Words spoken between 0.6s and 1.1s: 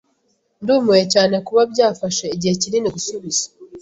Ndumiwe